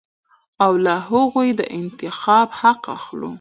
او 0.63 0.71
له 0.85 0.95
هغوى 1.09 1.49
د 1.59 1.61
انتخاب 1.81 2.47
حق 2.59 2.83
اخلو. 2.97 3.29